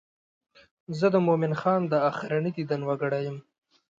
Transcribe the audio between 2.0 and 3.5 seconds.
آخرنی دیدن وکړم.